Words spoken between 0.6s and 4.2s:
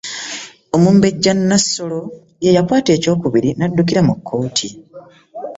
Omumbejja Nassolo ye y'akwata eky'okubiri n'addukira mu